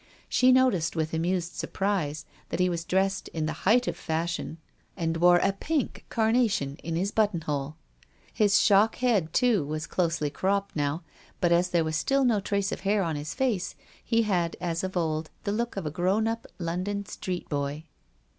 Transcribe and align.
She 0.27 0.51
noticed, 0.51 0.95
with 0.95 1.13
amused 1.13 1.53
sur 1.53 1.67
prise, 1.67 2.25
that 2.49 2.59
he 2.59 2.69
was 2.69 2.83
dressed 2.85 3.27
in 3.27 3.45
the 3.45 3.53
height 3.69 3.87
of 3.87 3.93
the 3.95 4.01
fashion, 4.01 4.57
and 4.97 5.17
wore 5.17 5.37
a 5.37 5.53
pink 5.53 6.07
carnation 6.09 6.77
in 6.77 6.95
his 6.95 7.11
buttonhole. 7.11 7.75
His 8.33 8.59
shock 8.59 8.95
head, 8.95 9.31
too, 9.31 9.63
was 9.63 9.85
closely 9.85 10.31
cropped 10.31 10.75
now, 10.75 11.03
but 11.39 11.51
as 11.51 11.69
there 11.69 11.83
was 11.83 11.95
still 11.97 12.25
no 12.25 12.39
trace 12.39 12.71
of 12.71 12.79
hair 12.79 13.03
on 13.03 13.15
his 13.15 13.35
face, 13.35 13.75
he 14.03 14.23
had 14.23 14.57
as 14.59 14.83
of 14.83 14.97
old 14.97 15.29
the 15.43 15.51
look 15.51 15.77
of 15.77 15.85
a 15.85 15.91
grown 15.91 16.27
up 16.27 16.47
London 16.57 17.05
street 17.05 17.47
boy. 17.47 17.83